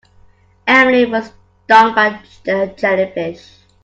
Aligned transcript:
Emily 0.65 1.05
was 1.05 1.31
stung 1.65 1.93
by 1.93 2.19
a 2.47 2.67
jellyfish. 2.75 3.51